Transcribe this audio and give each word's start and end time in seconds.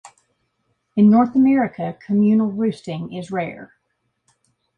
In 0.95 1.11
North 1.11 1.35
America, 1.35 1.95
communal 2.03 2.47
roosting 2.51 3.13
is 3.13 3.29
rare. 3.29 3.75